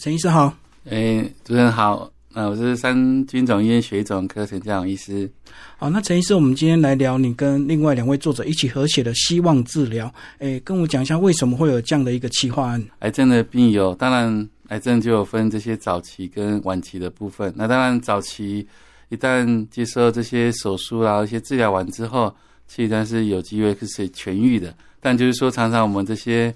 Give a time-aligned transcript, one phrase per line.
[0.00, 0.52] 陈医师好，
[0.90, 5.30] 哎，主持人好，那我是三军总医院血液总科陈家勇医师。
[5.76, 10.06] 好，那陈医师，我们今天来聊你跟另外两位作者一起合写的《希望治疗》。
[10.40, 12.84] 哎，跟我讲一下为什么会有这样的一个企划案？
[12.98, 17.54] 癌症的病友，当然癌症就有分这些早期跟晚期的部分。
[17.56, 18.66] 那当然早期
[19.10, 22.34] 一旦接受这些手术啊一些治疗完之后，
[22.66, 24.74] 其实是有机会是痊愈的。
[25.00, 26.52] 但就是说，常常我们这些。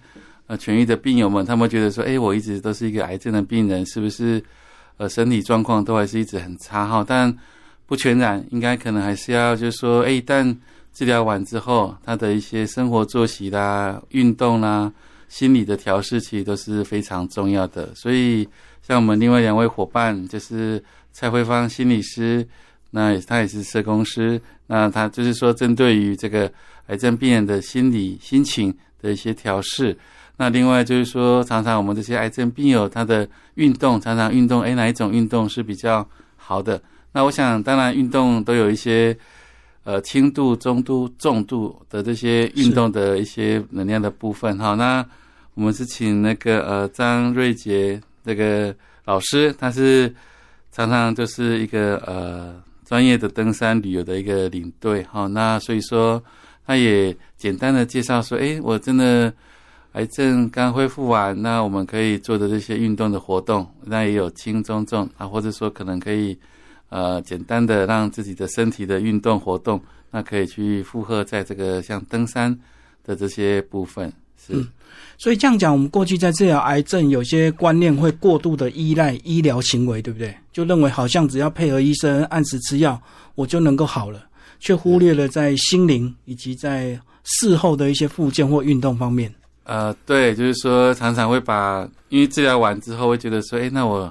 [0.48, 4.42] 呃，痊愈的病友们，他们觉得说，哎，我一直都是一个癌症的病人，是不是？
[4.96, 7.04] 呃，身体状况都还是一直很差哈。
[7.06, 7.32] 但
[7.86, 10.56] 不全然，应该可能还是要，就是说，哎，一旦
[10.92, 14.92] 治疗完之后，他的一些生活作息啦、运动啦、
[15.28, 17.94] 心理的调试，其实都是非常重要的。
[17.94, 18.48] 所以，
[18.82, 22.44] 像我们另外两位伙伴，就是蔡慧芳心理师，
[22.90, 26.52] 那他也是社工师，那他就是说，针对于这个
[26.88, 29.96] 癌症病人的心理、心情的一些调试。
[30.40, 36.80] 那另外就是说，常常我们这些癌症病友，他的运动常常运动，哎，哪一种运动是比较好的？
[37.10, 39.18] 那我想，当然运动都有一些，
[39.82, 44.56] 呃，轻度、中度、重度的这些运动的一些能量的部分。
[44.58, 45.04] 哈，那
[45.54, 48.72] 我们是请那个呃张瑞杰这个
[49.06, 50.14] 老师，他是
[50.70, 52.54] 常常就是一个呃
[52.86, 55.02] 专业的登山旅游的一个领队。
[55.10, 56.22] 哈，那所以说，
[56.64, 59.34] 他也简单的介绍说，哎，我真的。
[59.98, 66.38] 癌症刚恢复完，那我们可以做的这些运动的活动，那也有轻中重啊，或者说可能可以，
[66.88, 69.82] 呃，简单的让自己的身体的运动活动，
[70.12, 72.56] 那可以去负荷在这个像登山
[73.04, 74.12] 的这些部分。
[74.36, 74.64] 是，
[75.18, 80.32] 所以这样讲，我们过去在治疗癌症，有些观念会过度的依赖医疗行为，对不对？
[80.52, 83.02] 就认为好像只要配合医生按时吃药，
[83.34, 84.28] 我就能够好了，
[84.60, 89.34] 却忽略了在心灵以及在事后的一些复健或运动方面。
[89.68, 94.10] 呃，对，就是说常常会把，因为治疗完之后会觉得说，哎，那我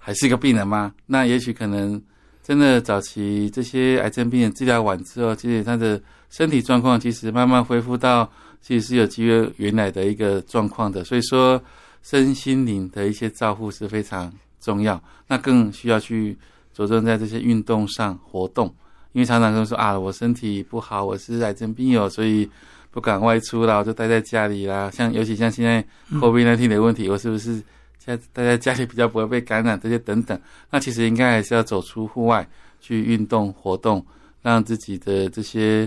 [0.00, 0.92] 还是一个病人吗？
[1.06, 2.02] 那也许可能
[2.42, 8.28] 真的早期这些癌症病人治疗完之后，其实他的身体状况其实慢慢恢复到，
[8.60, 11.04] 其实是有机会原来的一个状况的。
[11.04, 11.62] 所以说，
[12.02, 16.36] 身心灵的一些照护是非常重要，那更需要去
[16.74, 18.66] 着重在这些运动上活动，
[19.12, 22.50] 因为常常跟说啊，我身体不好，我是癌症病友，所以。
[22.96, 24.90] 不敢外出啦，我就待在家里啦。
[24.90, 27.56] 像尤其像现在 COVID-19 的问题，我是不是
[28.02, 29.78] 现在待在家里比较不会被感染？
[29.78, 30.40] 这些等等，
[30.70, 32.48] 那其实应该还是要走出户外
[32.80, 34.02] 去运动活动，
[34.40, 35.86] 让自己的这些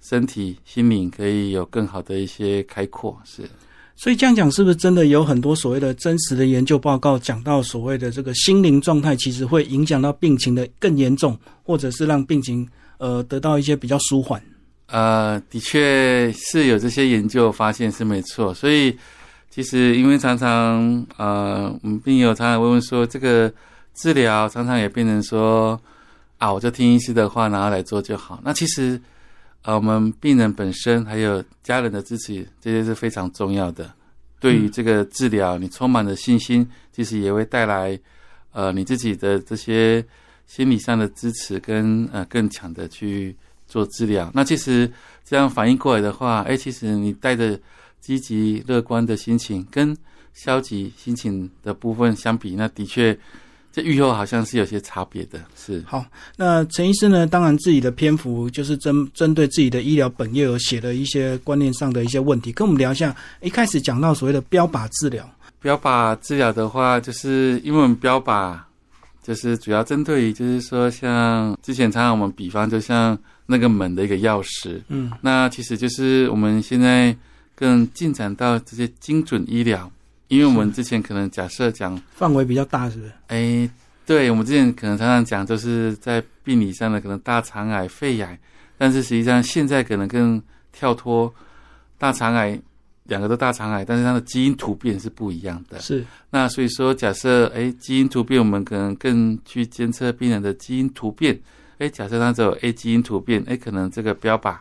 [0.00, 3.20] 身体、心灵可以有更好的一些开阔。
[3.24, 3.42] 是，
[3.96, 12.64] 所以这样讲，是不是真的有很多所谓的真实的研究报告讲到所谓的这个心灵状态，其实会影响到病情的更严重，或者是让病情
[12.98, 14.40] 呃得到一些比较舒缓？
[14.88, 18.96] 呃，的确是有这些研究发现是没错，所以
[19.50, 23.52] 其实因为常常呃，我们病友常常问问说，这个
[23.94, 25.80] 治疗常常也变成说
[26.38, 28.40] 啊，我就听医师的话，然后来做就好。
[28.44, 29.00] 那其实
[29.62, 33.92] 呃，我们病人本身还有家人的支持，这些是非常重要的。
[34.38, 37.98] 对于这个治疗，你充满了信心，其实也会带来
[38.52, 40.04] 呃你自己的这些
[40.46, 43.34] 心理上的支持跟呃更强的去。
[43.68, 44.90] 做治疗，那其实
[45.24, 47.58] 这样反应过来的话，哎，其实你带着
[48.00, 49.96] 积极乐观的心情，跟
[50.32, 53.18] 消极心情的部分相比，那的确
[53.72, 55.40] 这愈后好像是有些差别的。
[55.56, 56.04] 是好，
[56.36, 57.26] 那陈医生呢？
[57.26, 63.14] 当然自己的篇幅就是针针对自己的医疗本业而写的一些观念上的一些问题，跟我们聊一下。
[63.40, 65.28] 一开始讲到所谓的标靶治疗，
[65.60, 68.56] 标靶治疗的话，就是因为我们标靶
[69.22, 73.18] 就是主要针对于，就是说像之前常常我们比方就像。
[73.46, 77.16] 那个门的一个钥匙，嗯，那其实就是我们现在
[77.54, 79.88] 更进展到这些精准医疗，
[80.26, 83.12] 因为我们之前可能假设讲范围比较大，是不是？
[83.28, 83.70] 哎，
[84.04, 88.36] 对，我们之前可能常常讲就是在病理上的可能大肠癌、肺癌，
[88.76, 90.42] 但是实际上现在可能更
[90.72, 91.32] 跳脱
[91.98, 92.60] 大肠癌，
[93.04, 95.78] 两个都大肠癌，但是它的基因突变是不一样的。
[95.78, 101.38] 是，那所以说假设哎基因突变，我们可能更去监测病人的基因突变。
[101.78, 104.56] 哎，假设它只有 A 基因突变，哎，可能这个标靶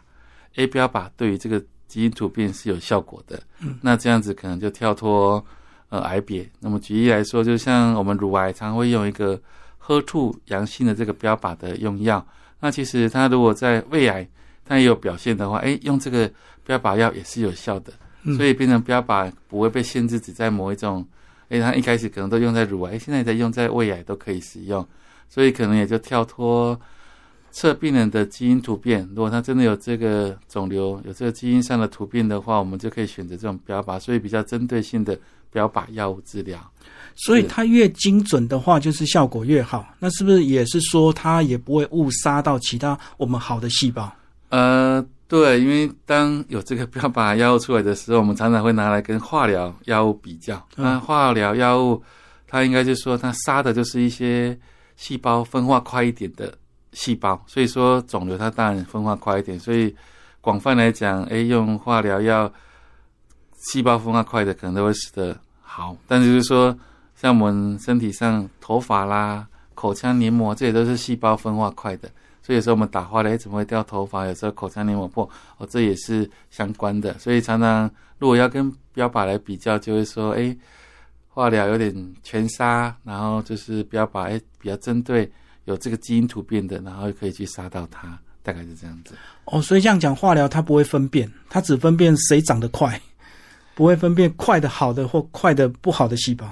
[0.55, 3.41] A 标靶对于这个基因突变是有效果的。
[3.61, 5.43] 嗯，那这样子可能就跳脱
[5.89, 6.49] 呃癌别。
[6.59, 9.39] 那么举例来说，就像我们乳癌常会用一个
[9.85, 12.25] HER2 阳性的这个标靶的用药，
[12.59, 14.27] 那其实它如果在胃癌
[14.65, 16.29] 它也有表现的话，哎，用这个
[16.65, 17.93] 标靶药也是有效的。
[18.35, 21.07] 所以变成标靶不会被限制只在某一种，
[21.49, 24.83] 哎，它一开始可能都用在乳癌，现在在用在胃癌都可以使用，
[25.29, 26.79] 所以可能也就跳脱。
[27.55, 35.17] 测病人的基因突变，如果他真的有这个肿瘤，有这个基因上的突变的话，我们就可以选择这种标靶，所以比较针对性的
[35.53, 36.59] 标靶药物治疗。
[37.15, 39.87] 所以它越精准的话，就是效果越好。
[39.99, 44.13] 那是不是也是说它也不会误杀到其他我们好的细胞？
[44.49, 50.61] 呃，对，因为当有这个标靶药物出来的时候，我们常常会拿来跟化疗药物比较。
[50.75, 52.03] 那化疗药物，
[52.49, 54.59] 它应该就是说它杀的就是一些
[54.97, 56.53] 细胞分化快一点的
[56.95, 59.59] 细胞，所以说肿瘤它当然分化快一点。
[59.59, 59.95] 所以
[60.41, 62.51] 广泛来讲，哎，用化疗药，
[63.69, 65.95] 细胞分化快的可能都会死得好。
[66.07, 66.75] 但就是说，
[67.15, 72.09] 像我们身体上头发啦、口腔黏膜，这些都是细胞分化快的。
[72.41, 74.25] 所以有时候我们打化疗怎么会掉头发？
[74.27, 77.17] 有时候口腔黏膜破，哦，这也是相关的。
[77.17, 77.89] 所以常常
[78.19, 80.55] 如果要跟标靶来比较，就会说，哎，
[81.27, 85.29] 化疗有点全杀，然后就是标靶，哎，比较针对
[85.65, 89.13] 有这个基因突变的，然后可以去杀到它，大概是这样子。
[89.45, 92.99] 哦，所以这样讲，化疗它不会分辨，它只分辨谁长得快，
[93.73, 96.49] 不会分辨快的好的或快的不好的细胞。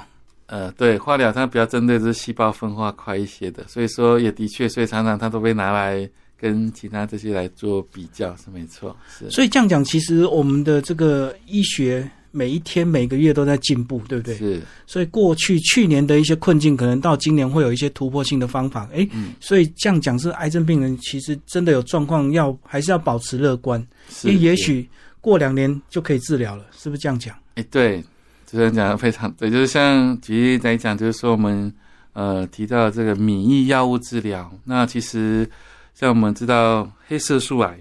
[0.48, 6.08] 呃，对，化疗它比较针对是细胞分化快一些的，所以说也的确，所以常常它都被拿来
[6.38, 8.96] 跟其他这些来做比较，是没错。
[9.08, 14.36] 是，所以这样讲，其实我们的这个医学每一天、每个月都在进步，对不对？
[14.36, 14.62] 是。
[14.86, 18.90] 所以过去去年的一些困境，可能到今年会有一些突破性的方法。
[18.92, 19.08] 哎，
[19.40, 23.80] 所以这样讲，是癌症病人其实真的有状况，要还是要保持乐观，
[24.24, 24.86] 因为也许
[25.22, 27.34] 过两年就可以治疗了，是不是这样讲？
[27.56, 28.04] 哎，对。
[28.46, 31.74] 主持人讲的非常对，就是像举例来讲，就是说我们
[32.14, 35.50] 呃提到这个免疫药物治疗，那其实
[35.96, 37.80] 像我们知道黑色素癌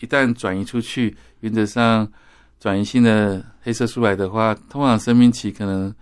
[0.00, 2.10] 一旦转移出去，原则上
[2.60, 5.94] 转移性的黑色素癌的话，通常生命期可能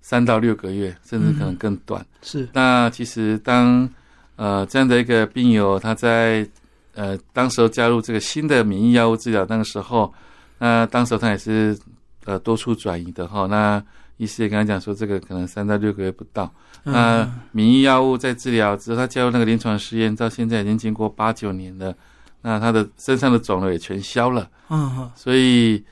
[0.00, 2.04] 三到六个月，甚至可能更短。
[2.22, 2.48] 是。
[2.52, 3.88] 那其实当
[4.36, 6.48] 呃这样的一个病友他在
[6.94, 10.12] 呃当时候加入这个新的免疫药物治疗那个时候，
[10.58, 11.78] 那当时候他也是。
[12.26, 13.82] 呃，多处转移的哈，那
[14.18, 16.52] 医师也跟他讲说，这个可能三到六个月不到。
[16.84, 21.94] 那免疫药物在治疗之后，他加入那个临床试验，到现在已经经过八九年了。
[22.42, 24.50] 那他的身上的肿瘤也全消了。
[24.68, 25.82] 嗯，所以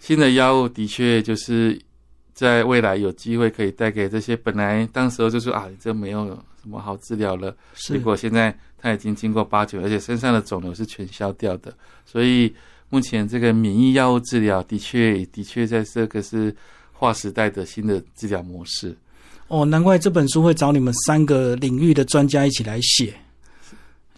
[0.00, 1.80] 新的药物的确就是
[2.32, 6.26] 在未来有机会可以带给这些本来当时候就说啊，这没有
[6.62, 7.54] 什么好治疗了。
[7.74, 11.74] 结果现在他已经经过八九，而且身上的肿瘤是全消掉的，
[12.04, 12.54] 所以。
[12.90, 16.54] 目前这个免疫药物治疗的确的确在这个是
[16.92, 18.96] 划时代的新的治疗模式。
[19.48, 23.12] 哦，难怪这本书会找你们三个领域的专家一起来写。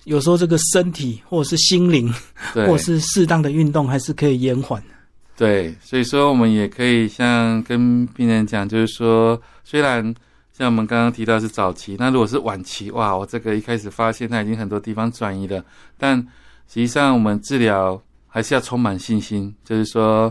[0.07, 2.13] 有时候这个身体或者是心灵，
[2.55, 4.83] 或者是适当的运动，还是可以延缓。
[5.37, 10.03] 对，所以说我们也可以像跟病人讲，就是说，虽然
[10.53, 15.63] 像我们刚刚提到是早期，那如果是晚期，哇，我这个一开始发现它已经很多地方转移了，
[15.97, 18.03] 但实际上我们治疗。
[18.29, 20.31] 还是要充满信心，就是说，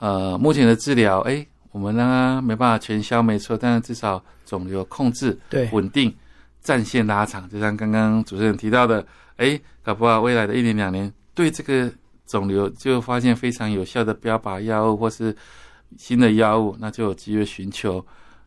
[0.00, 6.12] 呃，目前的治疗，哎，我们呢没办法全消，没错，但是至少肿瘤控制对稳定，
[6.66, 11.88] 战线拉长，就像刚刚主持人提到的，哎，搞不好未来的一年两年，对这个
[12.26, 15.34] 肿瘤就发现非常有效的标靶药物或是
[15.96, 18.04] 新的药物，那就有机会寻求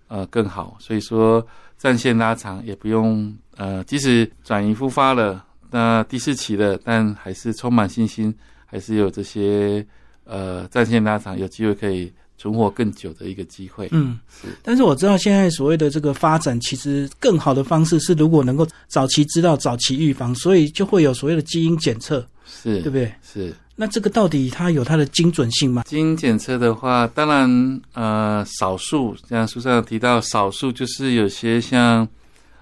[0.10, 0.76] 呃更好。
[0.80, 1.46] 所以说，
[1.78, 8.36] 战线拉长也不用呃，即使转移复发了，那第四期了，但还是充满信心。
[8.72, 9.84] 还是有这些
[10.26, 13.88] 呃战线拉长，有机会可以存活更久的一个机会。
[13.92, 14.48] 嗯，是。
[14.64, 23.14] 但是我知道现在所谓的这个发展，其实更好的方式是，如果能够早期知道、早期预防，所以就会有所谓的基因检测，是对不对？
[23.22, 23.54] 是。
[23.76, 25.84] 那这个到底它有它的精准性吗？
[25.84, 32.08] 基因检测的话，当然呃少数，像书上提到，少数就是有些像。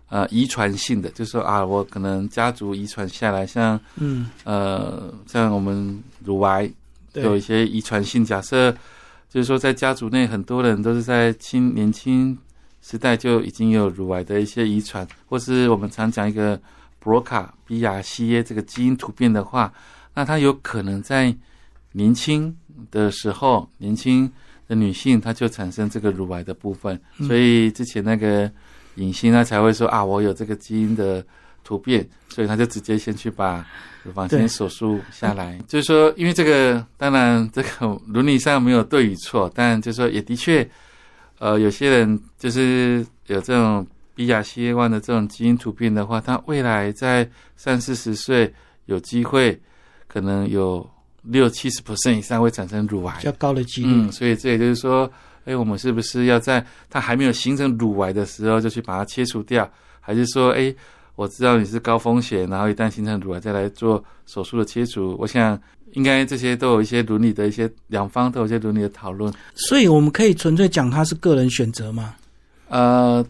[0.09, 6.71] 呃，遗传性的，就是说啊，我可能家族遗传下来，像嗯呃，像我们乳癌
[7.15, 8.23] 有一些遗传性。
[8.23, 8.73] 假设
[9.29, 12.37] 就是说，在家族内很多人都是在青年轻
[12.81, 16.59] 时代就已经有乳癌的一些遗传，或是我们常讲一个
[17.03, 19.73] BRCA 这个基因突变的话，
[20.13, 21.35] 那它有可能在
[21.91, 22.55] 年轻
[22.91, 24.31] 的时候，年轻
[24.67, 26.99] 的女性她就产生这个乳癌的部分。
[27.27, 28.51] 所以之前那个。
[28.97, 31.23] 影星她才会说啊，我有这个基因的
[31.67, 33.65] 突变，所以他就直接先去把
[34.03, 35.59] 乳房先手术下来。
[35.67, 40.65] 就是说，因为这个当然这个伦理上没有对与错，但就是说也的确，
[41.39, 48.53] 呃，有些人就是有这种 B 亚 C A one 的这种基因突变的话，他未来在三四十岁
[48.85, 49.59] 有机会，
[50.07, 50.89] 可能有
[51.23, 53.89] 六七十 percent 以上会产生乳癌，比较高的几率。
[53.91, 55.11] 嗯，所以这也就是说。
[55.47, 59.71] 哎，我们是不是要在它还没有形成乳癌的时候就去把它切除掉？
[60.01, 60.75] 还是说，哎，
[61.17, 65.17] 我知道你是高风险，然后一旦形成乳癌再来做手术的切除？
[65.19, 65.59] 我想
[65.93, 69.33] 应该这些都有一些伦理的一些两方都有一些伦理的讨论。
[69.55, 72.13] 所以我们可以纯粹讲它是个人选择吗？
[72.69, 73.25] 呃，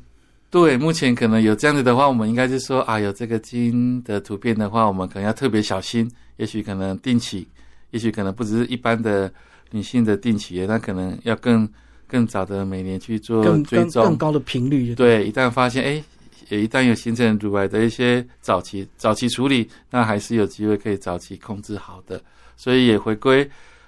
[0.52, 7.48] 对，目前可能有这样子的话，我们应该是说啊，有这个基因的突变的话，我们可能要特别小心，也许可能定期，
[7.92, 9.32] 也许可能不只是一般的
[9.72, 11.66] 女性的定期，那可能要更
[12.06, 16.04] 更早的每年去做更追踪，更更高的频率，对，一旦发现，哎，
[16.50, 22.22] 也一旦有形成乳癌的一些早期早期处理，那还是有机会可以早期控制好的。
[22.56, 23.48] 所以也回归，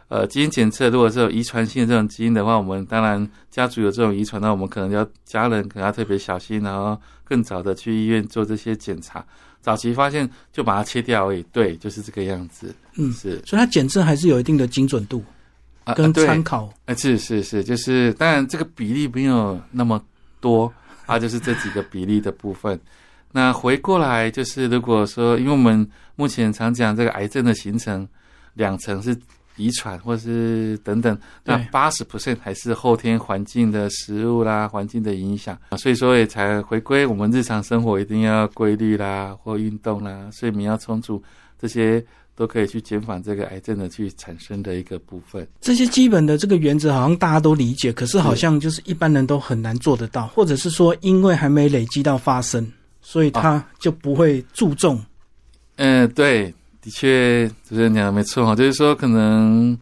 [0.09, 9.25] 呃，基因检测，如果是有遗传性的这种基因的话，我们当然家族有这种遗传，那我们可能要家人可能要特别小心，然后更早的去医院做这些检查，
[9.61, 11.41] 早期发现就把它切掉而已。
[11.51, 12.75] 对，就是这个样子。
[12.97, 15.23] 嗯，是所以它检测还是有一定的精准度
[15.95, 16.71] 跟参考。
[16.85, 19.99] 哎，是是是，就是当然这个比例没有那么
[20.39, 20.71] 多，
[21.09, 22.79] 啊，就是这几个比例的部分。
[23.31, 28.07] 那回过来就是，如果说，因为我们目前常讲这个癌症的形成，
[28.53, 29.15] 两成是
[29.55, 41.21] 遗传或是等等，那八十 percent 还是后天环境的食物啦、环境的影响，所以说也才回归我们日常生活一定要规律啦，或运动啦，睡眠要充足，
[41.59, 42.03] 这些
[42.39, 45.45] 都可以去减缓这个癌症的去产生的一个部分。
[45.59, 52.65] 这些基本的这个原则好像大家都理解，可是好像就是一般人都很难做得到，或者是说因为还没累积到发生，
[53.01, 54.97] 所以他就不会注重。
[55.75, 56.45] 嗯，对，
[56.81, 59.77] 的确，主持人讲的没错哈，就是说可能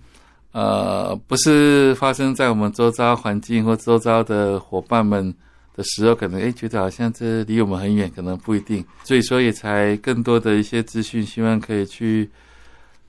[0.52, 5.32] 呃，不是发生在我们周遭环境或周遭的伙伴们
[5.76, 12.28] 的时候，可能诶觉得好像这离我们很远，可能不一定，所以说也才更多的一些资讯，希望可以去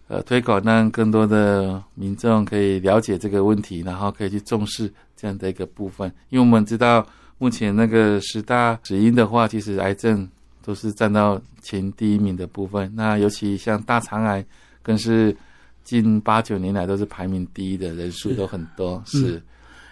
[0.08, 7.06] 呃推广，让更多的民众可以了解这个问题，然后可以去重视这样的一个部分，因为我们知道
[7.38, 10.28] 目前那个十大死因的话，其实癌症
[10.62, 12.90] 都是占到前第一名的部分。
[12.94, 14.44] 那尤其像大肠癌，
[14.82, 15.36] 更是
[15.84, 19.02] 近八九年来都是排名第一的人数都很多。
[19.06, 19.40] 是，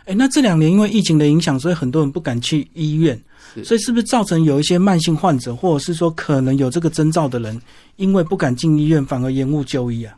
[0.06, 3.20] 哎，那这两年因为疫情的影响，所以很多人不敢去医院，
[3.64, 7.60] 所以是不是造成有一些慢性患者，或者是说可能有这个征兆的人，
[7.96, 10.16] 因为不敢进医院，反而延误就医啊？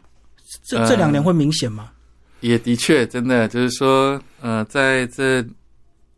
[0.64, 1.90] 这呃这两年会明显吗？
[2.40, 5.44] 也的确真的就是说，呃，在这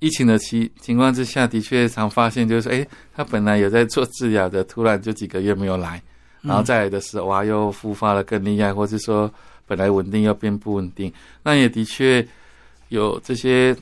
[0.01, 6.03] 疫情的情情况之下，的确常发现就是说，哎，他本来有在做治疗的，突然就几个月没有来，
[6.43, 9.33] 然后再来的时候，哇，又复发了更厉害，或是说
[9.67, 11.13] 本来稳定又变不稳定。
[11.43, 12.27] 那也的确
[12.91, 13.75] 有这些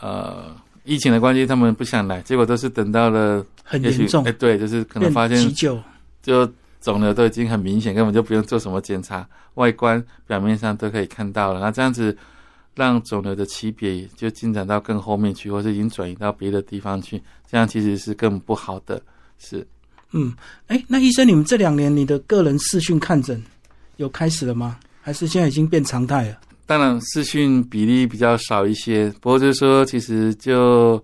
[0.00, 0.54] 呃
[0.84, 5.80] 疫情的关系，他们不想来，结果都是等到了很严重哎，，对，就是可能变发现急救。
[6.20, 11.60] 就肿瘤都已经很明显，根本就不用做什么检查，外观表面上都可以看到了。
[11.60, 12.14] 那这样子
[12.74, 19.00] 让肿瘤的级别就进展到更后面去，或是已经转移到别的地方去，这样其实是更不好的。
[19.38, 19.66] 是
[20.12, 20.32] 嗯，
[20.68, 23.42] 哎，那医生，你们这两年你的个人视讯看诊
[23.96, 24.78] 有开始了吗？
[25.02, 26.38] 还是现在已经变常态了？
[26.66, 31.02] 当然视讯比例比较少一些，不过就是说，其实就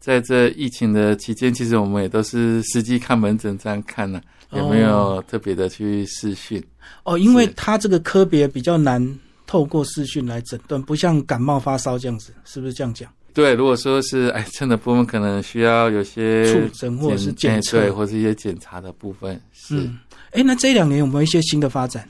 [0.00, 4.20] 在这疫情的期间，其实我们也都是实际看门诊这样看呢、
[4.52, 6.62] 有没有特别的去视讯？
[7.04, 13.08] 哦，因为是它这个科别比较难透过视讯来诊断，不像感冒发烧这样子，是不是这样讲？
[13.32, 19.76] 对，如果说是癌症的部分，可能需要有些触诊或者是检哎测对，或是一些检查的部分是。
[19.76, 19.98] 嗯，
[20.32, 22.08] 哎，那这两年有没有一些新的发展？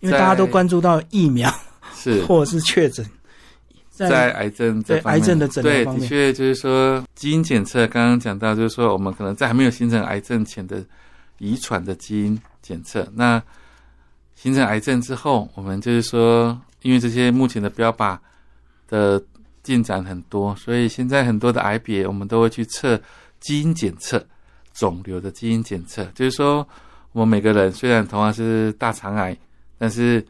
[0.00, 1.48] 因为大家都关注到疫苗
[2.12, 2.22] 是。
[2.26, 3.04] 或者是确诊，
[3.90, 5.22] 在癌症这对方面。
[5.22, 10.84] 癌症的诊疗对，的确就是说基因检测，刚刚讲到，就是说我们可能在还没有形成癌症前的
[11.38, 13.42] 遗传的基因检测，那
[14.34, 18.18] 形成癌症之后，我们就是说，因为这些目前的标靶
[18.88, 19.22] 的
[19.62, 23.00] 进展很多，所以现在很多的癌别我们都会去测
[23.40, 24.24] 基因检测，
[24.72, 26.66] 肿瘤的基因检测，就是说
[27.12, 29.36] 我们每个人虽然同样是大肠癌，
[29.78, 30.24] 但是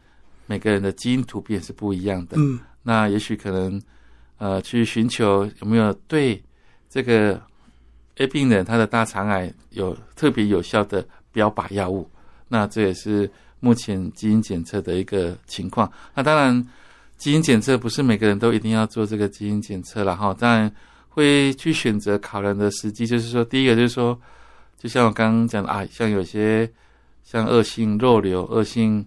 [0.45, 2.37] 每个人的基因突变是不一样的。
[2.37, 3.81] 嗯那也许可能
[4.37, 6.39] 呃去寻求有没有对
[6.87, 7.41] 这个
[8.17, 12.09] A 病人他的大肠癌有特别有效的标靶药物，
[12.47, 15.91] 那这也是目前基因检测的一个情况。
[16.13, 16.65] 那当然，
[17.17, 20.71] 基因检测不是每个人都一定要做这个基因检测了哈，当然
[21.09, 24.17] 会去选择考量的时机，就是说第一个就是说，
[24.77, 26.71] 就像我刚刚讲的啊，像有些
[27.23, 29.05] 像恶性肉瘤、恶性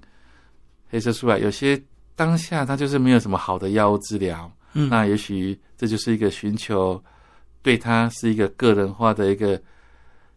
[0.88, 1.80] 黑色素癌，有些
[2.16, 7.02] 当下它就是没有什么好的药物治疗，嗯，那也许这就是一个寻求
[7.62, 9.60] 对他是一个个人化的一个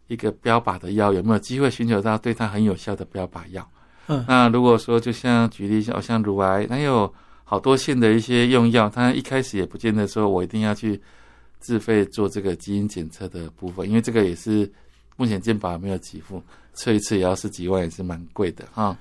[0.08, 3.68] 一个标靶的药，有没有机会寻求到对他很有效的标靶药？
[4.08, 7.12] 嗯那如果说就像举例像像乳癌，那有
[7.44, 11.00] 好多线的一些用药，它一开始也不见得说我一定要去
[11.60, 14.70] 自费做这个基因检测的部分，因为这个也是
[15.16, 16.42] 目前健保没有给付，
[16.74, 18.96] 测一次也要十几万，也是蛮贵的哈。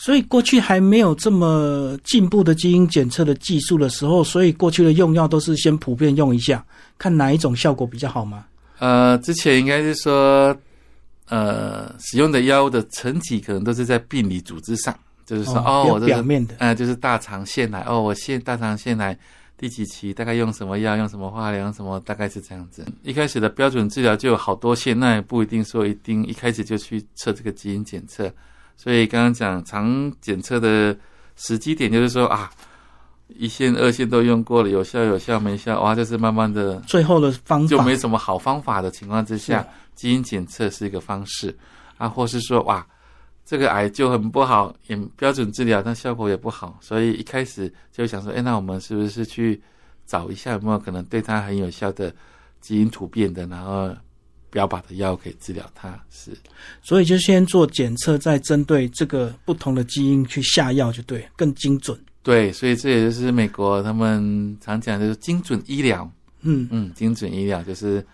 [0.00, 6.64] 所以过去还没有这么进步的基因检测的技术的时候，所以过去的用药都是先普遍用一下，
[6.96, 8.46] 看哪一种效果比较好吗？
[8.78, 10.56] 呃，之前应该是说，
[11.28, 19.18] 呃，使用的药物的层级可能都是在病理组织上，就是说，哦，我这个，表面的，呃，就是大肠腺癌，哦，我腺大肠腺癌
[19.58, 22.86] 第几期，大概用什么药，用什么化疗，用什么，大概是这样子。
[23.02, 28.32] 一开始的标准治疗就有好多线，那也不一定说一定一开始就去测这个基因检测。
[28.78, 30.96] 所以刚刚讲常检测的
[31.34, 32.48] 时机点，就是说啊，
[33.26, 37.66] 一线、二线都用过了，有效、有效，没效，哇，就是慢慢的最后的方法。
[37.66, 39.66] 就没什么好方法的情况之下，
[39.96, 41.54] 基因检测是一个方式
[41.96, 42.86] 啊，或是说哇，
[43.44, 49.60] 这个癌就很不好，也标准治疗，但效果也不好，所以一开始就想说，哎，那我们是不是去
[50.06, 52.14] 找一下有没有可能对它很有效的
[52.60, 53.90] 基因突变的，然后
[54.50, 55.98] 标靶的药可以治疗它？
[56.10, 56.32] 是
[56.82, 61.98] 所以就先做检测，再针对这个不同的基因去下药，就对，更精准。
[62.22, 66.10] 对，所以这也就是美国他们常讲的就是精准医疗，
[66.42, 68.04] 嗯，嗯，精准医疗就是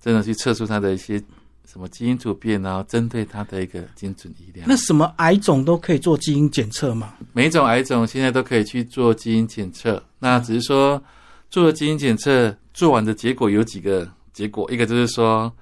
[0.00, 1.22] 真的去测出它的一些
[1.70, 4.64] 什么基因突变，然后针对它的一个精准医疗。
[4.66, 7.14] 那什么癌种都可以做基因检测吗？
[7.32, 11.02] 每一种癌种现在都可以去做基因检测，那只是说
[11.50, 15.52] 做了基因检测做完的结果有几个结果，一个就是说，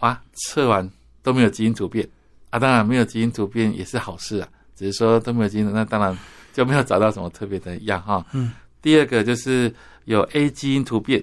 [0.00, 0.88] 哇，测完
[1.22, 2.06] 都没有基因突变
[2.50, 6.16] 啊，当然没有基因突变也是好事啊，只是说都没有基因，那当然
[6.52, 8.24] 就没有找到什么特别的药哈。
[8.32, 8.52] 嗯，
[8.82, 9.72] 第二个就是
[10.06, 11.22] 有 A 基因突变，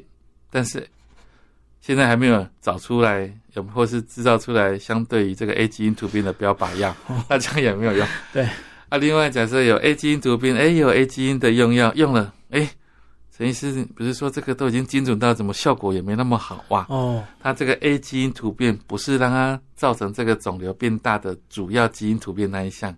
[0.50, 0.88] 但是
[1.81, 6.96] 现在还没有找出来，有或是制造出来相对于这个 A 基因突变的标靶药，
[7.27, 8.07] 那这样也没有用。
[8.31, 8.48] 对，
[8.89, 12.69] 啊，另外假设有 A 基因突变，哎，有 A 基因的用药用了，哎，
[13.38, 16.88] 陈医师不是说这个都已经精准到怎么效果也没那么好哇？
[16.89, 22.91] 哦，它这个 A 基因突变不是让它造成这个肿瘤变大的主要基因突变那一项，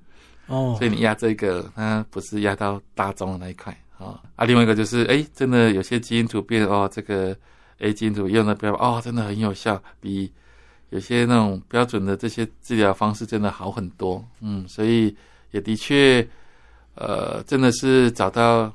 [0.48, 4.22] 哦，所以你压这个，它不是压到大宗的那一块啊。
[4.38, 7.36] 啊，另外一个就是，哎，真的有些基因突变哦，这个
[7.80, 10.32] A 基因突变用的标哦，真的很有效，比
[10.92, 14.26] 有些那种标准的这些治疗方式真的好很多。
[14.40, 15.14] 嗯，所以
[15.52, 16.26] 也的确，
[16.96, 18.74] 呃，真的是找到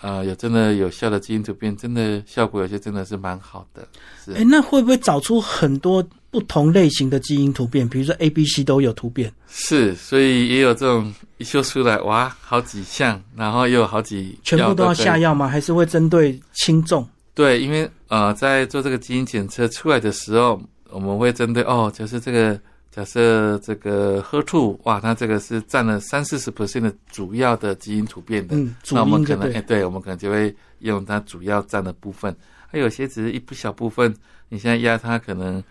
[0.00, 3.86] 呃有真的有效的基因突变，真的效果有些真的是蛮好的。
[4.24, 7.88] 是哎，那会不会找出很多不同类型的基因突变？
[7.88, 9.32] 比如说 A、B、C 都有突变。
[9.48, 15.48] 是，所以也有这种一秀出来，哇，好几项，然后又有好几全部都要下药吗？
[15.48, 17.06] 还是会针对轻重？
[17.34, 22.58] 对，因为呃，在做这个基因检测出来的时候，我们会针对哦，就是这个
[22.98, 29.84] 假设这个 HER2，哇，它这个是占了三四十 percent 的主要的基因突变的，嗯，那我们可能哎，对。
[29.84, 32.34] 我们可能就会用它主要占的部分，
[32.66, 34.12] 还有些只是一不小部分，
[34.48, 35.62] 你现在压它可能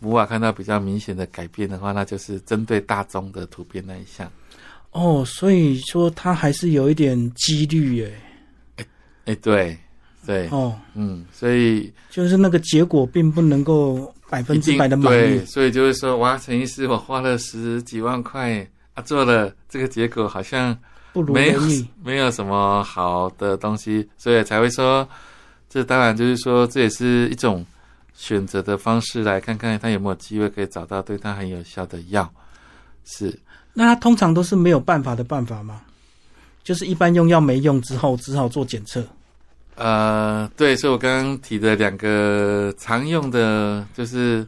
[0.00, 4.28] 无法看到比较明显的改变的话，那就是针对大宗的突变那一项。
[4.90, 8.12] 哦，所以说它还是有一点几率耶。
[9.26, 9.78] 哎，对，
[10.26, 15.38] 对，哦，嗯，所以就是那个结果并不能够百分之百的满，意。
[15.46, 20.76] 所以就是说，哇，陈医师，我花了十几万块啊，做了这个结果好像
[21.12, 21.60] 不如没有。
[22.02, 25.08] 没有什么好的东西，所以才会说，
[25.68, 27.64] 这当然就是说，这也是一种
[28.14, 32.28] 选择的方式，来看看他有没有机会可以找到对他很有效的药。
[33.04, 33.38] 是，
[33.72, 35.82] 那他通常都是没有办法的办法吗？
[36.64, 39.06] 就是一般用药没用之后，只好做检测。
[39.76, 44.46] 呃，对，所以我刚刚提的两个常用的，就是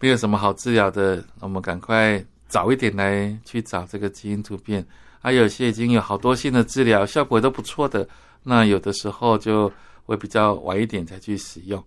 [0.00, 4.84] 没有什么好治疗的，我们赶快早一点来去找这个基因突变。
[5.20, 8.08] 还有些已经有好多新的治疗，效果都不错的，
[8.42, 9.72] 那有的时候就
[10.04, 11.80] 会比较晚一点才去使用。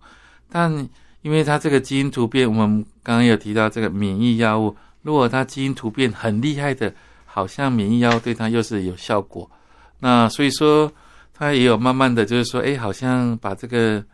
[0.48, 0.72] 但
[1.20, 6.90] 因为它这个基因突变，我们刚刚有提到这个免疫药物，如果它基因突变很厉害的，
[7.26, 9.50] 好像免疫药对它又是有效果。
[9.98, 10.90] 那所以说。
[11.40, 14.04] 它也有慢慢的就是说，哎，好像把这个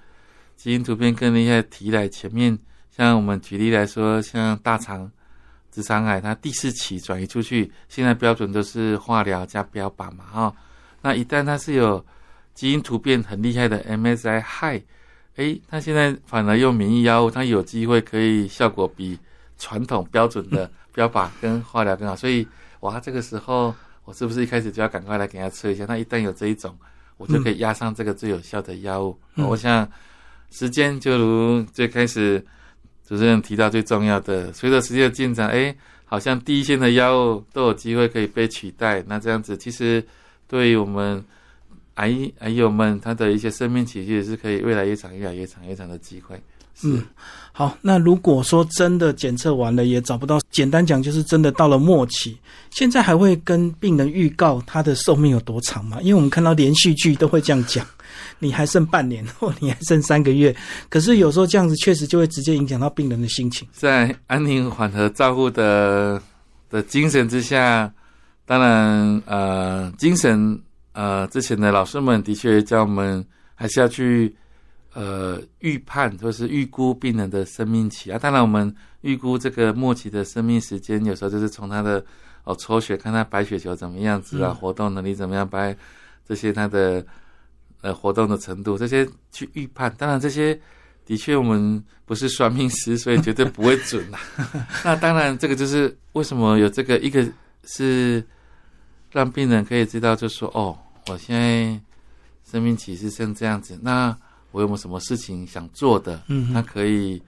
[0.54, 2.56] 基因突变更厉害提来前面，
[2.88, 5.10] 像我们举例来说，像大肠
[5.72, 10.54] 直肠癌，它第四期转移出去，现在标准都是化疗加标靶嘛，哈、
[11.02, 12.06] 那一旦它是有
[12.54, 14.80] 基因突变很厉害的 MSI high，
[15.34, 19.18] 哎，它现在反而用免疫药物，它有机会可以效果比
[19.58, 22.46] 传统标准的标靶跟化疗更好，所以
[22.82, 25.84] 哇，这个时候我是不是一开始就要赶快来给它测一下？
[25.88, 26.72] 那一旦有这一种。
[27.16, 29.18] 我就可以压上这个最有效的药物。
[29.37, 29.88] 嗯我想，
[30.50, 32.44] 时间就如最开始
[33.07, 35.74] 主持人提到最重要的，随着时间的进展，哎，
[36.05, 39.02] 好像第一线的药物都有机会可以被取代。
[39.07, 40.05] 那这样子，其实
[40.46, 41.24] 对于我们
[41.94, 46.40] 癌癌友们，他的一些生命期，其实是可以越来越长、越来越长、越长的机会。
[46.78, 47.02] 是，嗯，
[47.52, 52.36] 好，那如果说真的检测完了也找不到，简单讲就是真的到了末期，
[52.70, 55.98] 现在还会跟病人预告他的寿命有多长吗？
[56.02, 57.86] 因为我们看到连续剧都会这样讲，
[58.38, 60.54] 你还剩半年或你还剩三个月，
[60.90, 63.66] 可是有时候这样子确实就会直接影响到病人的心情。
[63.72, 66.20] 在安宁缓和照护的
[66.68, 67.90] 的精神之下，
[68.44, 70.60] 当然呃，精神
[70.92, 74.36] 呃，之前的老师们的确叫我们还是要去。
[74.98, 82.02] 呃，预判或是预估病人的生命期啊，当然我们预估这个末期的生命时间，有时候就是从他的
[82.44, 85.76] 哦抽血看他白血球怎么样子啊，活动能力怎么样，白
[86.26, 87.04] 这些他的
[87.82, 89.94] 呃活动的程度，这些去预判。
[89.98, 90.59] 当然这些
[91.04, 94.18] 的确我们不是算命师，所以绝对不会准啦。
[94.82, 97.22] 那当然这个就是为什么有这个一个
[97.64, 98.24] 是
[99.12, 100.74] 让病人可以知道，就说哦，
[101.09, 101.78] 我现在
[102.50, 104.16] 生命期是像这样子，那。
[104.57, 106.19] 我有没有什么事情想做的？
[106.29, 107.21] 嗯，他可以，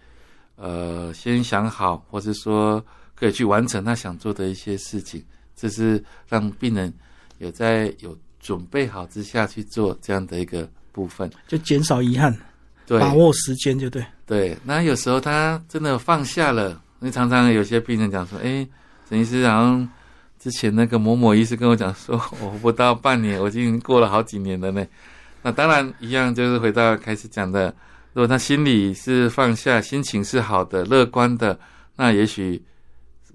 [0.57, 2.83] 呃，先想好，或者说
[3.14, 5.23] 可以去完成他想做的一些事情。
[5.55, 6.91] 这是让病人
[7.37, 12.35] 有在有准备好之下去做这样的一个部分，就减少遗憾，
[12.87, 14.03] 对，把握时间就对。
[14.25, 18.67] 对，那有时候他真的放下了，因为常常有些病人讲说：“哎，
[19.07, 19.87] 陈医师，好像
[20.38, 24.83] 之前那个某某医师跟我讲说， 我不到半年，我已经过了好几年了呢。”
[25.42, 27.74] 那当然一样，就是回到开始讲的，
[28.12, 31.59] 如果他心里是放下，心情是好的、乐观的，
[31.96, 32.62] 那也许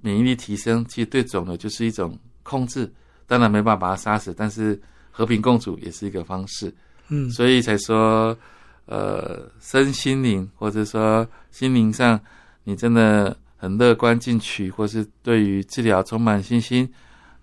[0.01, 2.91] 免疫力提升，其实对肿瘤就是一种控制。
[3.25, 6.71] 当然没办法把它杀死，但是和平共处也是一个方式。
[7.07, 8.37] 嗯，所以才说，
[8.85, 12.19] 呃，身心灵或者说心灵上，
[12.65, 16.87] 你真的很乐观进取，或是对于治疗充满信心，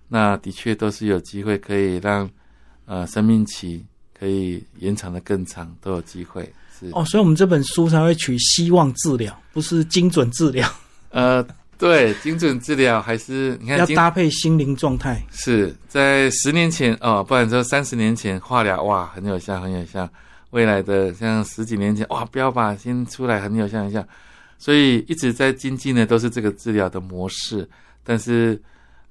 [0.09, 2.29] 那的确都是有机会可以让
[2.85, 3.85] 呃生命期。
[4.21, 6.43] 可以延长的更长，都有机会
[6.79, 10.71] 是哦，所以我们这本书才会取希望治疗，不是精准治疗。
[11.09, 11.43] 呃，
[11.79, 15.25] 对，精准治疗还是你看要搭配心灵状态。
[15.33, 20.07] 是在十年前哦，不然说三十年前化疗哇很有效，很有效。
[20.51, 24.07] 未来的像十几年前哇标靶先出来很有效，很有效。
[24.59, 27.67] 所以一直在精进的都是这个治疗的模式，
[28.05, 28.61] 但是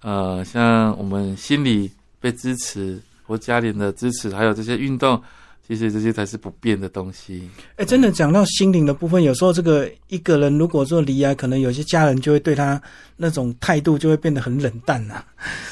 [0.03, 3.01] 呃，像我们心理被支持。
[3.29, 5.21] 或家人的支持，还有这些运动，
[5.67, 7.47] 其实这些才是不变的东西。
[7.75, 12.81] 哎，真的讲到心灵的部分，有时候这个一个人如果说离啊，可能有些家人就会对他
[13.15, 15.23] 那种态度就会变得很冷淡呐，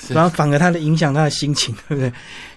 [0.10, 2.14] 然后反而他的影响他的心情， 对不对？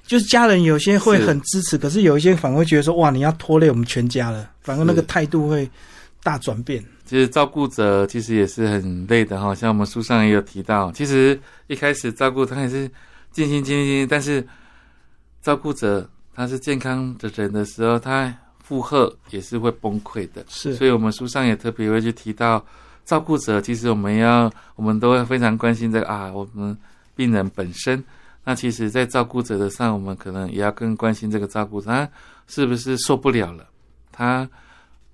[0.06, 5.66] 就是家人有些会很支持，可是有一些反而会觉得说，哇，你要拖累我们全家了，反而那个态度会
[6.22, 6.84] 大转变。
[7.06, 12.90] 其实照顾者其实也是很累的哈，像我们书上也有提到，其实一开始照顾他也是
[13.32, 14.46] 尽心尽力，但是。
[15.42, 20.44] 照顾者他是健康的人的时候，他负荷也是会崩溃的。
[20.48, 22.64] 是，所以我们书上也特别会去提到，
[23.04, 26.76] 照顾者其实我们要，我们都会非常关心这个啊，我们
[27.14, 28.02] 病人本身。
[28.42, 32.08] 那其实，在照顾者的上，我们可能也要更关心这个照顾者，他
[32.46, 33.66] 是不是受不了了？
[34.10, 34.48] 他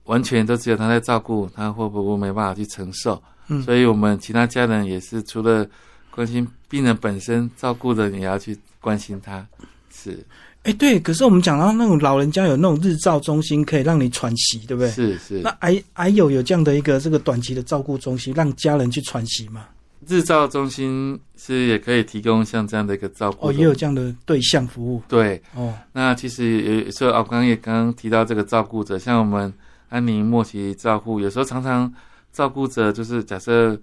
[0.05, 3.21] 完全都只有他在照顾，他会不会没办法去承受？
[3.49, 5.67] 嗯，所以我们其他家人也是除了
[6.11, 9.45] 关心病人本身，照顾的也要去关心他。
[10.13, 10.27] 是，
[10.63, 14.91] 哎，对，可是我们讲到那种老人家有那种日照中心，可以让你喘息，对不对？
[14.91, 15.41] 是是。
[15.41, 19.67] 那还还有有这样的一个这个短期的照顾中心，让家人去喘息吗？
[20.07, 25.03] 日照中心是也可以提供像这样的一个照顾，哦，也有这样的对象服务。
[25.09, 29.53] 对，哦，那其实有时候我刚刚也刚刚提到这个照顾者，像我们
[29.89, 31.93] 安宁末期照护，有时候常常
[32.33, 33.77] 照顾者就是假设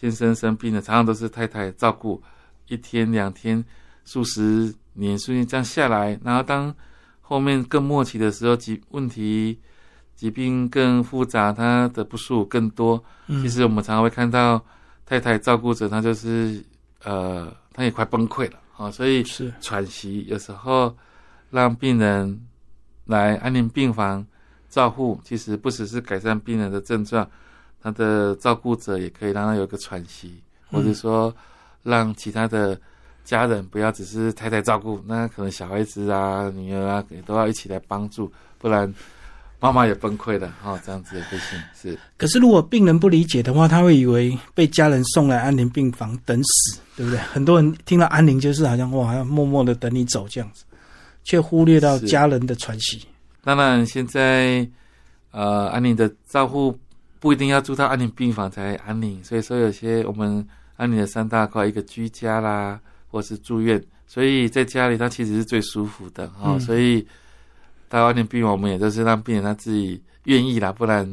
[0.00, 2.22] 先生生病了，常常都是太太照顾，
[2.68, 3.64] 一天两天
[4.04, 4.72] 数十。
[4.94, 6.74] 年数这样下来，然后当
[7.20, 9.58] 后面更末期的时候，疾问题、
[10.14, 13.02] 疾病更复杂，他的不舒服更多。
[13.26, 14.64] 其实我们常常会看到
[15.04, 16.62] 太太照顾者，他就是
[17.02, 20.24] 呃，他也快崩溃了啊，所以是喘息。
[20.28, 20.96] 有时候
[21.50, 22.40] 让病人
[23.04, 24.24] 来安宁病房
[24.68, 27.28] 照护，其实不只是改善病人的症状，
[27.82, 31.34] 他的照顾者也可以让他有个喘息，或者说
[31.82, 32.80] 让其他的。
[33.24, 38.92] 家人不要只是太太照顾，那可能小孩子啊、女儿啊也都要一起来帮助，不然
[39.58, 40.78] 妈妈也崩溃了哈。
[40.84, 41.98] 这样子不行是。
[42.18, 47.18] 可是如果病人不理解的话，他会以为被家人送来安宁病房等死，对不对？
[47.18, 50.64] 很多人听到安宁就是好像哇，要默默的等你走这样子，
[51.22, 53.06] 却忽略到家人的喘息。
[53.42, 54.68] 当然，现在
[55.30, 56.78] 呃安宁的照护
[57.20, 62.78] 不一定要住到安宁病房才安宁，所以说有些我们安宁的三大块，一个居家啦。
[63.14, 66.58] 或是住院，所以在家里他其实是最舒服的哈。
[66.58, 67.06] 所以，
[67.88, 71.08] 大外面病房我们也都是让病人他自己愿意啦，不然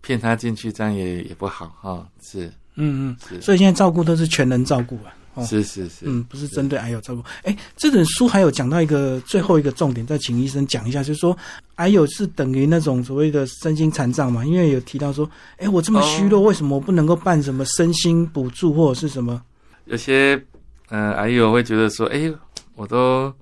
[0.00, 2.08] 骗他进去，这样也也不好哈。
[2.22, 2.46] 是
[2.76, 5.12] 嗯嗯，是所以现在照顾都是全人照顾啊。
[5.34, 7.22] 哦是是是，嗯，不是针对癌友照顾。
[7.42, 11.36] 哎，这本书还有讲到一个最后一个重点，再请医生讲一下，就是说
[11.74, 14.42] 癌友是等于那种所谓的身心残障嘛？
[14.46, 19.42] 因为有提到说，哎，我这么虚弱，为什么我不能够办什么身心补助或者是什么？
[19.84, 20.42] 有些
[20.88, 22.32] 呃癌友会觉得说，哎，
[22.74, 23.32] 我都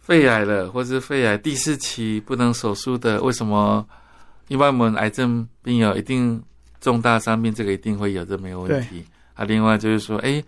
[0.00, 3.86] 肺癌了，或是肺癌第四期不能手术的，为什么？
[4.48, 6.42] 一般我们癌症病友一定
[6.80, 9.04] 重大伤病，这个一定会有，这没有问题。
[9.34, 10.42] 啊，另外就是说，哎，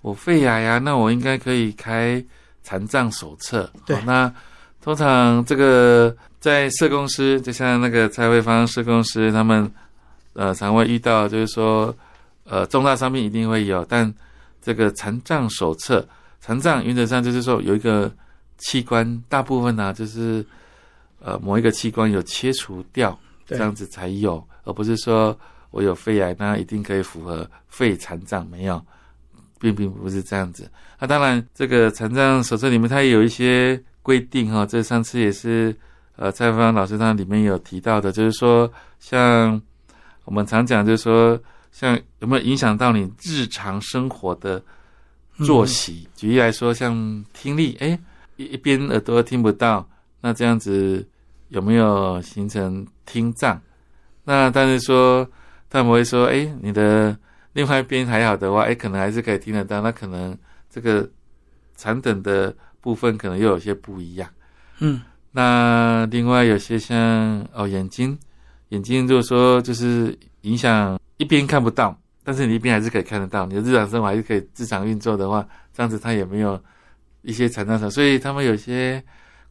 [0.00, 2.24] 我肺癌呀，那我应该可以开
[2.62, 3.68] 残障手册。
[3.84, 4.32] 对哦那
[4.80, 9.68] 通常这个在社公司，就像那个蔡慧芳社公司，他们
[10.34, 11.92] 呃常会遇到，就是说，
[12.44, 14.14] 呃，重大伤病一定会有，但
[14.68, 16.06] 这个残障手册，
[16.42, 18.12] 残障原则上就是说有一个
[18.58, 20.44] 器官，大部分呢、就是
[21.20, 25.34] 呃某一个器官有切除掉，这对样子才有，而不是说
[25.70, 28.78] 我有肺癌，那一定可以符合肺残障，没有，
[29.58, 30.70] 并并不是这样子。
[30.98, 35.74] 那、当然，这个残障手册里面它也有一些规定哈、这上次也是
[36.16, 39.58] 呃蔡芳老师他里面有提到的，就是说像
[40.26, 41.40] 我们常讲，就是说
[41.72, 44.62] 像有没有影响到你日常生活的
[45.44, 46.08] 作息？
[46.14, 47.98] 举例来说，像听力，哎，
[48.36, 49.88] 一一边耳朵听不到，
[50.20, 51.06] 那这样子
[51.48, 53.60] 有没有形成听障？
[54.24, 55.28] 那但是说
[55.70, 57.16] 他们会说，哎，你的
[57.52, 60.36] 另外一边还好的话，哎，可能还是可以听得到，那可能
[60.68, 61.08] 这个
[61.76, 64.28] 残等的部分可能又有些不一样。
[64.80, 65.00] 嗯，
[65.32, 66.96] 那另外有些像
[67.52, 68.18] 哦眼睛，
[68.70, 76.58] 眼睛如果说就是影响一边看不到，但是你一边还是可以看得到，你的日常生活还是可以日常运作的话，这样子它也没有
[77.22, 79.02] 一些残障上，所以他们有些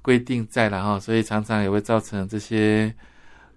[0.01, 2.93] 规定在了哈，所以常常也会造成这些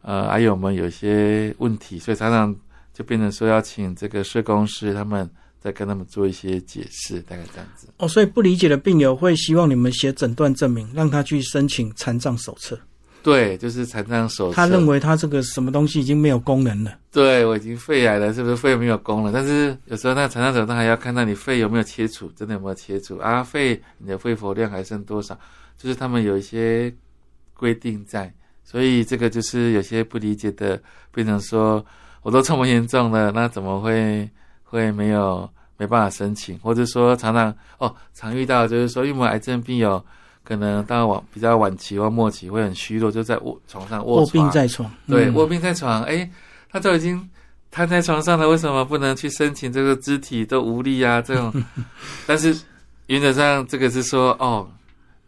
[0.03, 2.55] 呃癌友们有些问题，所以常常
[2.93, 7.87] 就变成说要请这个社工师他们再跟他们做一些解释，大概这样子。
[7.99, 12.77] 哦，所以不理解的病友会希望你们写诊断证明，让他去申请残障手册。
[13.23, 14.57] 对，就是残障手册。
[14.57, 16.99] 他认为他这个什么东西已经没有功能了。
[17.13, 19.33] 对我已经肺癌了，是不是肺没有功能？
[19.33, 23.43] 但是有时候那残障手册还要看到你肺有没有切除，真的有没有切除啊？
[23.43, 25.39] 肺你的肺活量还剩多少？
[25.77, 26.93] 就是他们有一些
[27.55, 28.33] 规定在，
[28.65, 30.81] 所以这个就是有些不理解的，
[31.13, 31.85] 变成说
[32.23, 34.29] 我都这么严重了，那怎么会
[34.63, 36.59] 会没有没办法申请？
[36.61, 40.03] 或者说常常哦常遇到就是说，因为癌症病友
[40.51, 45.35] 可能到晚比较晚期或末期会很虚弱，就在卧床上卧卧病在床，对，嗯。
[45.35, 46.29] 卧病在床，哎，
[46.69, 47.31] 他都已经
[47.71, 51.23] 瘫在床上了，为什么不能去申请这个肢体都无力啊？
[51.23, 51.55] 这种，
[52.27, 52.53] 但是
[53.07, 54.69] 原则上这个是说，哦，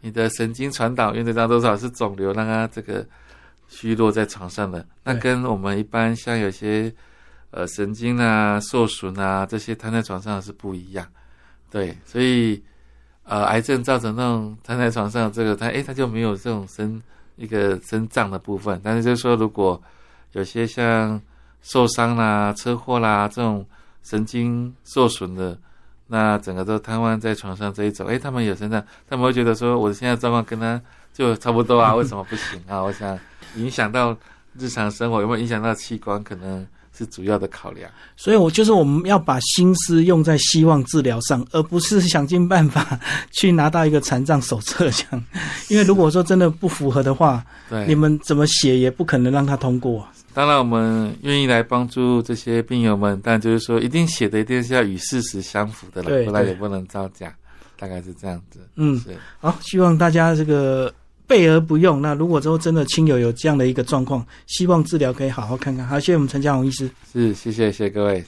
[0.01, 3.07] 你的神经传导原则上多少是肿瘤让他这个
[3.69, 6.93] 虚弱在床上的，那跟我们一般像有些
[7.51, 11.07] 呃神经啊受损啊这些瘫在床上是不一样，
[11.71, 12.61] 对，所以
[13.23, 17.01] 呃癌症造成那种瘫在床上这个他哎他就没有这种生
[17.35, 19.81] 一个生脏的部分，但是就是说如果
[20.33, 21.19] 有些像
[21.61, 23.65] 受伤啦、车祸啦这种
[24.03, 25.57] 神经受损的，
[26.07, 30.79] 那整个都瘫痪在床上这一种，诶，他们有身上，他们会觉得说我现在状况跟他
[31.13, 32.81] 就差不多啊，为什么不行啊？
[32.81, 33.17] 我想
[33.55, 34.15] 影响到
[34.57, 37.89] 日常生活有没有影响到器官，可能是主要的考量。
[38.15, 42.99] 所以我就是我们要把心思用在希望治疗上，而不是想尽办法
[43.31, 45.25] 去拿到一个残障手册这样。
[45.69, 50.07] 因为如果说真的不符合的话，对，你们怎么写也不可能让他通过。
[50.35, 57.31] 当然，我们愿意来帮助这些病友们，但就是说，一定写的一定是要与事实相符的了，不然也不能造假，
[57.77, 58.59] 大概是这样子。
[58.75, 60.91] 嗯，是好，希望大家这个
[61.33, 61.99] 备而不用。
[61.99, 65.83] 那如果之后真的亲友有这样的一个状况，希望治疗可以好好看看。
[65.83, 66.87] 好，谢谢我们陈家宏医师。
[67.11, 68.21] 是，谢谢谢谢各位。